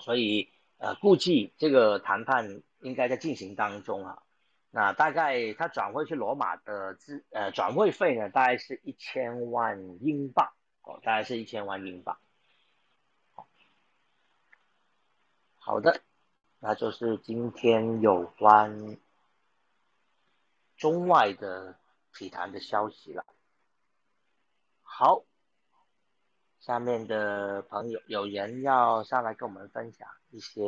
[0.00, 4.22] 所以呃估计这个谈判应该在进行当中啊。
[4.70, 12.18] 那大概他转会去罗马的资呃转会费呢，大概是一千万英镑哦，大概是一千万英镑。
[15.56, 16.00] 好的，
[16.60, 18.96] 那就是今天有关
[20.80, 21.78] 中外的
[22.14, 23.26] 体坛的消息了。
[24.82, 25.24] 好，
[26.58, 30.62] 下面的朋友有人要上来跟我们分享一些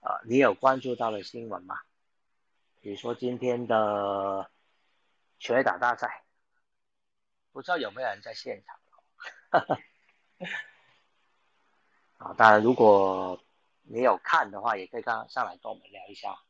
[0.00, 1.78] 呃你有关注到的新闻吗？
[2.80, 4.50] 比如说今天的
[5.38, 6.24] 拳打大赛，
[7.52, 8.80] 不知道有没有人在现场？
[12.16, 13.38] 啊，当然，如果
[13.82, 16.42] 你有看的话，也可以刚上来跟我们聊一下。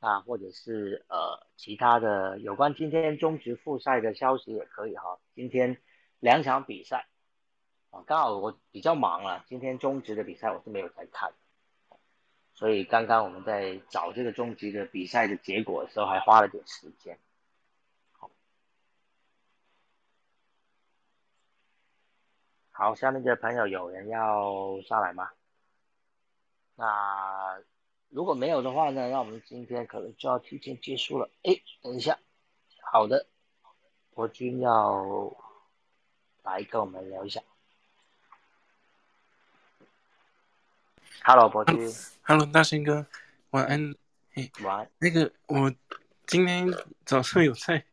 [0.00, 5.20] 啊，或者是呃其他的有关今天中职复赛的消息也可以哈。
[5.34, 5.80] 今天
[6.18, 7.06] 两场比赛，
[7.90, 11.32] 啊，刚好我比较忙啊，今天中职的比赛我是没有在看。
[12.54, 17.18] 所以刚刚我们在找这个终极的比赛的结果的时候，还花了点时间。
[18.12, 18.30] 好，
[22.70, 25.30] 好，下面的朋友有人要上来吗？
[26.74, 27.62] 那
[28.10, 31.30] 如果没有的话呢，那我们今天可能就要提前结束了。
[31.44, 32.18] 哎，等一下，
[32.92, 33.26] 好的，
[34.12, 35.32] 国君要
[36.42, 37.40] 来跟我们聊一下。
[41.22, 41.88] Hello，博君。
[42.22, 43.06] Hello，大兴哥，
[43.50, 43.94] 晚安。
[44.32, 44.90] 嘿，晚安。
[44.98, 45.72] 那个，我
[46.26, 46.68] 今天
[47.04, 47.84] 早上有在，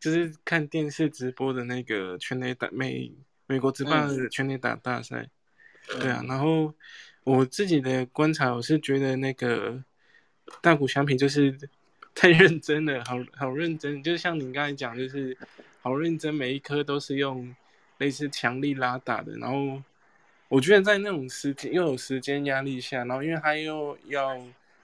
[0.00, 3.12] 就是看电视直播的那个全垒打美
[3.46, 5.30] 美国职棒的全垒打大赛。
[6.00, 6.74] 对啊，然后
[7.24, 9.82] 我自己的观察，我是觉得那个
[10.60, 11.56] 大谷翔平就是
[12.14, 15.36] 太认真了，好好认真，就像你刚才讲，就是
[15.80, 17.54] 好认真，每一颗都是用
[17.98, 19.82] 类似强力拉打的，然后。
[20.48, 24.38] 我觉得在那种时间又有时间压力下，然后因为他又要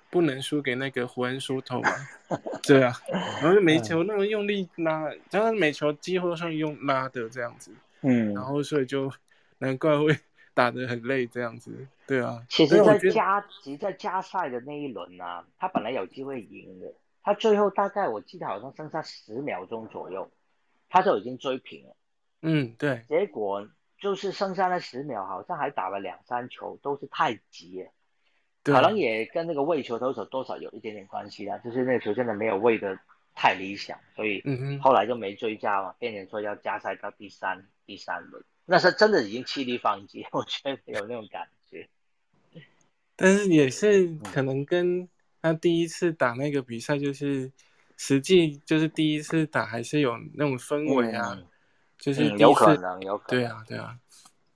[0.09, 1.90] 不能输给那个胡恩舒头嘛，
[2.64, 2.98] 对啊，
[3.42, 7.70] 然后每球那么用力拉，然后每球几乎是用拉的这样子，
[8.01, 9.12] 嗯，然后所以就
[9.59, 10.18] 难怪会
[10.59, 12.44] 打得很累这样子，对啊。
[12.49, 16.92] 其实，在加其实，在加赛的那一轮呢，他本来有机会赢的，
[17.23, 20.29] 他最后大概我记得好像剩下十秒钟左右，
[20.88, 21.97] 他就已经追平了，
[22.42, 23.68] 嗯，对，结果。
[24.01, 27.90] 就是剩下那十秒，好像还打了两三球，都是太急了，
[28.62, 31.59] 可能也跟那个喂球投手多少有一点点关系啦。
[31.59, 32.97] 就是那个球真的没有喂的
[33.35, 34.40] 太理想，所以
[34.81, 41.88] 后来就没追加嘛，变成说要加赛到第三第三轮，那时候真的已经气力放弃， 我觉得有那种感觉。
[43.16, 45.09] 但是也是可能跟
[45.40, 47.50] 他第一次打那个比赛，就是
[47.96, 51.42] 实际就是第一次打，还是有那种氛围啊。
[51.96, 53.98] 就是有可能，有可能，对啊，对啊，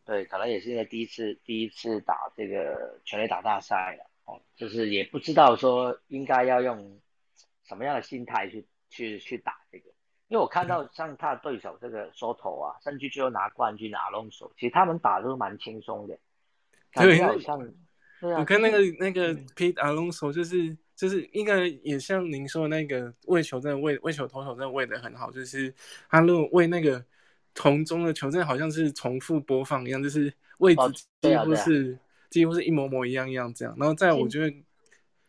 [0.05, 7.01] 对，可能也是因为第一次第一次打这个全垒打大赛了，哦，就是也不知道说应该要用
[7.65, 9.91] 什么样的心态去去去打这个，
[10.33, 16.19] 因为我看到像他的对手这个 Soto 啊，甚至最后拿冠军拿龙手，其实他们打都蛮轻松的，
[16.95, 17.59] 对，像，
[18.19, 25.75] 对啊，我看那个那个 Pete Alonso 就是就是应该也像您说的那个喂球，真的喂喂球投手真的喂的很好，就是
[26.09, 27.05] 他如果喂那个。
[27.55, 30.81] 同中的球阵好像是重复播放一样，就是位置
[31.21, 31.99] 几乎是
[32.31, 33.77] 几乎是一模模一样一样这样。
[33.79, 34.57] 然后在我觉得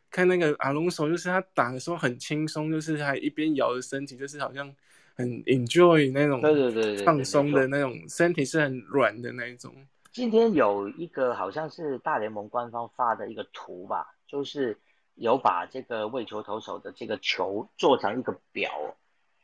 [0.09, 4.73] 看那个阿隆索，就是他打的时候很轻松，就是还一边摇着身体，就是好像
[5.15, 9.73] 很 enjoy 那种，对对对，放松的那种，身体是很软的那一种。
[10.11, 14.77] 今天有一个好像是大联盟官方发的一个图吧，就是
[15.15, 18.71] 有把这个为球投手的这个球做成一个表。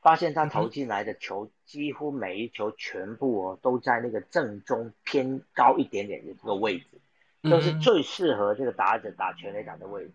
[0.02, 6.86] 发现他投进来的球几乎每一球全部哦都在那个正中偏高一点点的这个位置，
[7.50, 10.12] 都是最适合这个打者打全垒打的位置，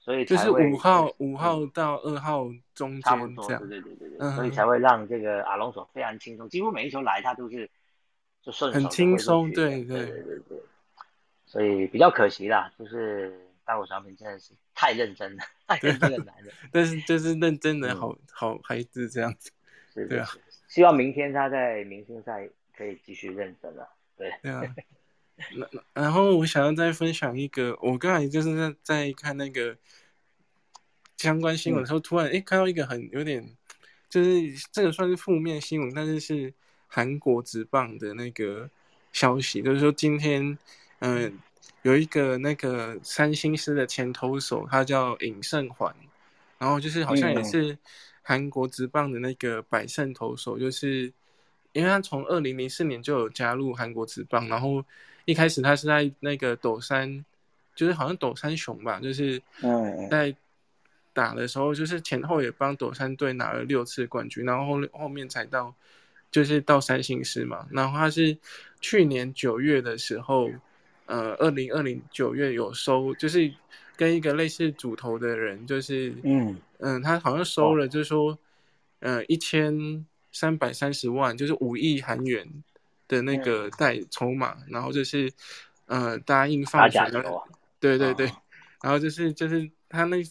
[0.00, 7.70] 所以就是五号五号到二号中间差不多，对对对对对，所以才会让这个阿隆索非常轻松，几乎每一球来他都是
[8.42, 10.58] 就顺很轻松，对对对对对。
[11.44, 16.54] 所以比较可惜啦，就是大谷翔平真的是太认真了，太认真的男人。
[16.72, 19.50] 但是就是认真的好好孩子这样子，
[20.08, 20.26] 对啊。
[20.68, 23.86] 希望明天他在明星赛可以继续认真了，
[24.16, 24.32] 对。
[24.42, 24.62] 对啊。
[25.54, 29.76] 那然后我想要再分享一个，我刚才就是在在看那个
[31.16, 33.56] 相关新闻的时候，突然哎看到一个很有点，
[34.08, 36.52] 就是这个算是负面新闻，但是是
[36.86, 38.70] 韩国职棒的那个
[39.12, 40.56] 消息，就是说今天
[41.00, 41.38] 嗯
[41.82, 45.94] 有一个那个三星师的前投手，他叫尹胜环，
[46.58, 47.76] 然后就是好像也是
[48.22, 51.12] 韩国职棒的那个百胜投手，就是
[51.72, 54.84] 因为他从二零零四年就有加入韩国职棒，然后。
[55.30, 57.24] 一开始他是在那个斗山，
[57.76, 59.40] 就是好像斗山熊吧，就是
[60.10, 60.34] 在
[61.12, 65.72] 打的时候，就是前后也帮斗山队拿了六次冠军，然后后后面才到，
[66.32, 67.68] 就是到三星师嘛。
[67.70, 68.36] 然后他是
[68.80, 70.50] 去年九月的时候，
[71.06, 73.52] 呃，二零二零九月有收，就是
[73.96, 78.36] 跟一个类似主头的人，就是嗯嗯，他好像收了，就是说，
[78.98, 82.64] 呃，一千三百三十万，就是五亿韩元。
[83.10, 85.28] 的那个带筹码，然后就是，
[85.86, 87.00] 呃，答应放水，
[87.80, 88.26] 对对对，
[88.80, 90.22] 然后就是就是他那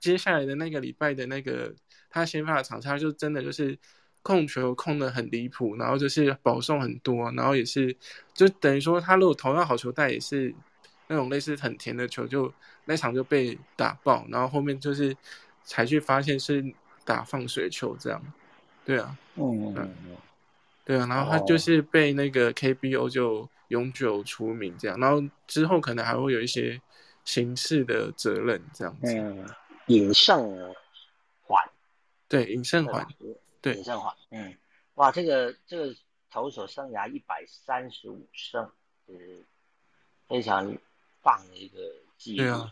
[0.00, 1.74] 接下来的那个礼拜的那个
[2.08, 3.78] 他先发的场，他就真的就是
[4.22, 7.94] 控球控的很离谱，然后就是保送很多，然后也是
[8.32, 10.54] 就等于说他如果投到好球带，也是
[11.08, 12.50] 那种类似很甜的球，就
[12.86, 15.14] 那场就被打爆，然后后面就是
[15.64, 16.64] 才去发现是
[17.04, 18.22] 打放水球这样，
[18.86, 19.18] 对啊，
[19.76, 20.16] 嗯嗯。
[20.84, 26.80] 对啊，然后他就是被那个 KBO 就永久除名这样，然后之后可能还会有一些
[27.24, 29.14] 刑事的责任这样子。
[29.16, 29.48] 嗯，
[29.86, 30.74] 尹胜
[31.42, 31.64] 环，
[32.28, 33.06] 对，尹胜环，
[33.60, 34.56] 对，尹胜环，嗯，
[34.94, 35.94] 哇，这个这个
[36.30, 38.68] 投手生涯一百三十五胜，
[39.06, 39.44] 是
[40.28, 40.76] 非常
[41.22, 41.78] 棒的一个
[42.18, 42.42] 记录。
[42.42, 42.70] 对啊，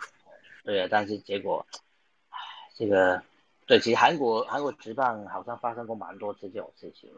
[0.65, 1.65] 对啊，但是结果，
[2.31, 2.39] 唉，
[2.75, 3.23] 这个
[3.67, 7.09] 对，其实韩国韩国职棒好像发生过蛮多次这种事情。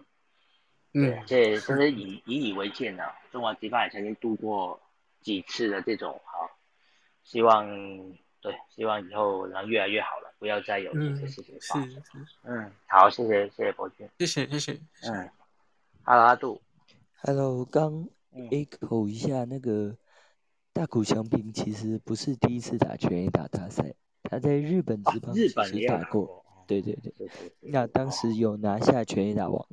[0.93, 3.11] 对，这真是以以以为鉴的。
[3.30, 4.78] 中华职棒也曾经度过
[5.22, 6.51] 几次的这种，好，
[7.24, 7.66] 希望
[8.43, 12.03] 对，希望以后能越来越好了，不要再有这些事情发生。
[12.45, 14.72] 嗯，好，谢谢谢谢博君，谢谢谢谢。
[15.11, 15.30] 嗯
[16.05, 16.61] ，Hello 阿杜
[17.22, 18.07] ，Hello，刚
[18.51, 19.97] echo 一下那个
[20.74, 27.14] 大谷翔平，其实不是第一次打全垒打大赛，他在日本职棒日本也打过，对对对，
[27.61, 29.66] 那当时有拿下全垒打王。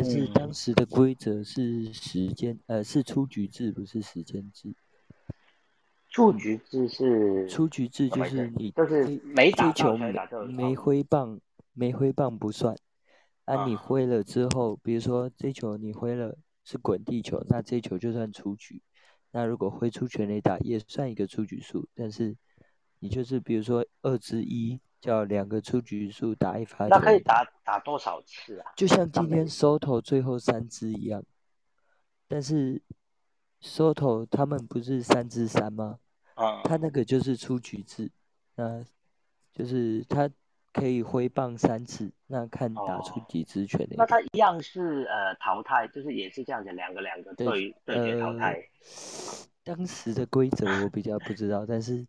[0.00, 4.72] 但是当时的规则是时间，呃，是出局制，不是时间制。
[6.08, 9.96] 出局制是出局制，就是你就是没追球
[10.46, 11.40] 没挥棒，
[11.72, 12.76] 没挥棒不算。
[13.44, 18.80] 啊，你挥了之后，比如说这球你挥了是滚地球，那这球就算出局。
[19.32, 21.88] 那如果挥出全垒打，也算一个出局数。
[21.96, 22.36] 但是
[23.00, 24.78] 你就是比如说二之一。
[25.00, 28.72] 叫两个出局数打一发球，那可以打打多少次啊？
[28.74, 31.22] 就像今天 Soto 最后三支一样，
[32.26, 32.82] 但是
[33.62, 36.00] Soto 他们不是三支三吗？
[36.34, 38.10] 啊，他那个就是出局制，
[38.56, 38.84] 那
[39.52, 40.28] 就是他
[40.72, 43.94] 可以挥棒三次，那看打出几支全垒。
[43.96, 48.60] 那他一样是呃淘汰，就是也是这样子，两个两个对对决淘汰。
[49.62, 52.04] 当时的规则我比较不知道，但是。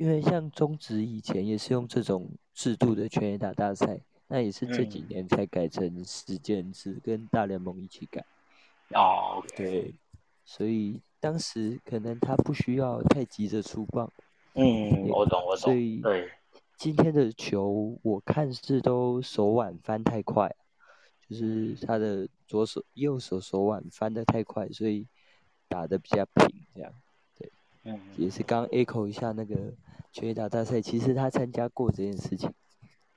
[0.00, 8.24] 因为像中职以前也是用这种制度的全垒打大赛，那也是这几年才改成时间制，跟大联盟一起改。
[8.94, 9.94] 哦，对，
[10.42, 14.10] 所以当时可能他不需要太急着出棒。
[14.54, 15.58] 嗯，我懂，我懂。
[15.58, 16.30] 所以对
[16.78, 20.50] 今天的球，我看是都手腕翻太快，
[21.28, 25.06] 就是他的左手、右手手腕翻得太快，所以
[25.68, 26.90] 打的比较平，这样。
[27.82, 29.56] 对，嗯，也是刚 echo 一下那个。
[30.12, 32.52] 拳击打大赛，其实他参加过这件事情。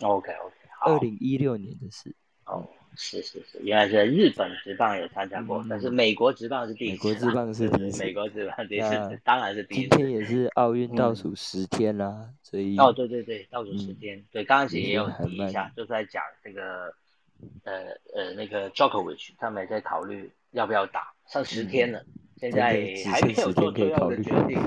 [0.01, 0.91] OK OK，好。
[0.91, 2.15] 二零一六年的事。
[2.45, 7.07] 哦，是是是，原来是日本职棒有参加过，但是美国职棒是第一次。
[7.07, 8.03] 美国职棒是第一次。
[8.03, 9.89] 美国职棒第一次，当然是第一次。
[9.89, 12.77] 今天也是奥运倒数十天啦，所以。
[12.77, 14.23] 哦，对对对，倒数十天。
[14.31, 16.93] 对，刚刚其实也有提一下，就是在讲这个，
[17.63, 22.05] 呃呃，那个 Djokovic 他们也在考虑要不要打，剩十天了，
[22.37, 24.61] 现在还没有做最后的决定。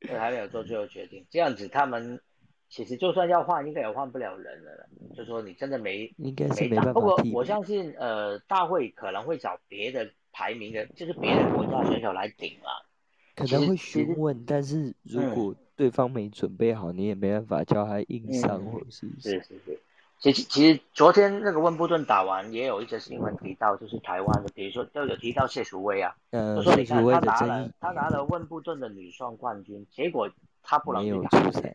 [0.00, 1.24] 对，还没有做最后决定。
[1.30, 2.20] 这样子，他们
[2.68, 4.86] 其实就算要换，应该也换不了人了。
[5.16, 12.86] 就说你真的没，应该是没办法不过我相信，呃，大会可能会找别的排名的，就是别的国家选手来顶了。
[13.34, 19.08] 可能会询问，但是如果对方没准备好，你也没办法叫他硬上或者是。
[19.18, 19.80] 是是是。
[20.20, 30.30] 其实其实昨天那个温布顿打完，也有一则新闻提到，就是台湾的，比如说都有提到谢淑薇啊，就说你看他拿了他拿了温布顿的女双冠军，结果
[30.62, 31.74] 他不能去打赛。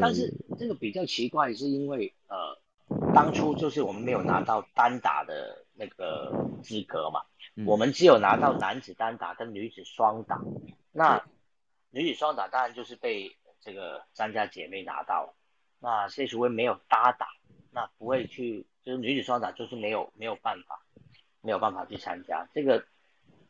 [0.00, 2.58] 但是这个比较奇怪，是因为呃，
[3.14, 6.32] 当初就是我们没有拿到单打的那个
[6.64, 7.20] 资格嘛，
[7.64, 10.40] 我们只有拿到男子单打跟女子双打，
[10.90, 11.22] 那
[11.90, 15.34] 女子双打当然就是被这个张家姐妹拿到了，
[15.78, 17.28] 那谢淑薇没有搭档。
[17.74, 20.78] 那不会去，就是女子双打就是没有没有办法，
[21.40, 22.84] 没有办法去参加这个，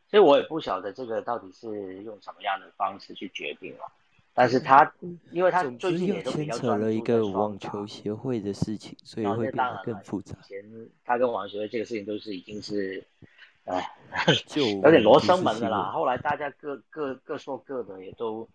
[0.07, 3.91] 所以我也不晓得这个到底是用什么样的方式去决定了。
[4.33, 4.91] 但是他，
[5.31, 10.35] 因为他最近也都比较牵扯了一个网球协会的事情，所以会变得更复杂。
[10.41, 13.05] 以前他跟网球协会这个事情都是已经是，
[13.65, 13.91] 哎，
[14.81, 15.91] 有点罗生门的啦。
[15.91, 18.47] 后来大家各各各说各的，也都，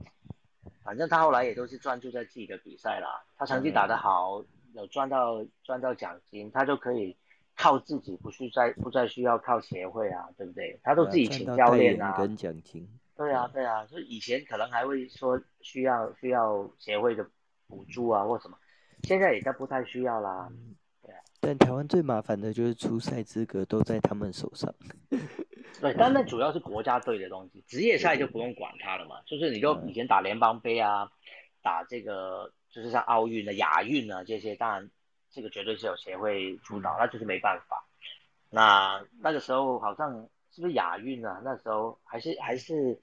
[0.83, 3.23] 反正他后来也都是专注在自己的比赛啦。
[3.37, 4.43] 他成绩打得好。
[4.79, 7.17] 有赚到赚到奖金，他就可以
[7.57, 10.79] 靠自己，不去再不再需要靠协会啊，对不对？
[10.85, 12.15] 他都自己请教练啊。
[12.17, 12.89] 跟奖金。
[13.17, 17.29] 对啊，对啊，就以前可能还会说需要需要协会的
[17.67, 18.57] 补助啊或什么，
[19.03, 20.49] 现在也都不太需要啦。
[21.03, 21.19] 对啊。
[21.41, 24.73] 但台湾最麻烦的就是出赛资格都在他们手上。
[25.81, 29.17] 对，但那主要是国家队的东西，职业赛就不用管它了嘛。
[29.27, 31.11] 就是你就以前打联邦杯啊，
[31.61, 32.53] 打这个。
[32.79, 34.89] 就是像奥运的亚运啊这些，当然
[35.33, 37.85] 这个绝对是有协会主导，那就是没办法。
[38.51, 41.41] 那那个时候好像是不是亚运啊？
[41.45, 42.97] 那时候还是还是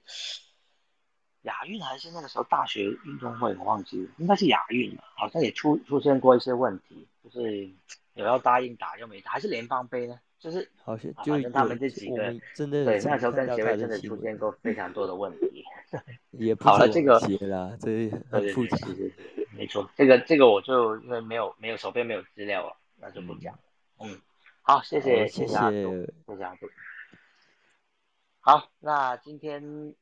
[1.42, 5.04] 亚运还是那个时候大学运动会，我忘记了，应该是亚运了。
[5.14, 7.68] 好像也出出现过一些问题，就是
[8.14, 10.18] 有要答应打又没打，还是联邦杯呢？
[10.38, 15.62] 就是好像就他们这几个真的对那时候跟协会真的出现过非常多的问题。
[16.32, 18.76] 也好了，这个啦，这很复杂。
[19.56, 23.58] 没错，这个这个我就因为没有没有手边没有资料了，那就不讲。
[23.98, 24.20] 嗯，
[24.62, 26.68] 好，谢谢谢谢谢谢阿杜。
[28.40, 29.94] 好，那今天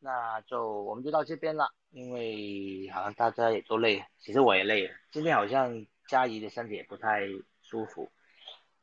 [0.00, 4.94] 那就我们就到这边了，因为好像大家也都累，其实我也累了。
[5.10, 7.20] 今天好像佳怡的身体也不太
[7.62, 8.10] 舒服，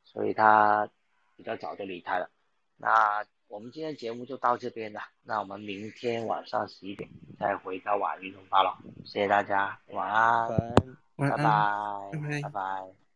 [0.03, 0.89] 所以她
[1.35, 2.29] 比较早就离开了。
[2.77, 3.25] 那。
[3.49, 10.47] 我们今天节目就到这边了，那我们明天晚上十一点再回到晚运动吧了，谢谢大家，晚安，
[11.17, 13.08] 拜拜，拜拜。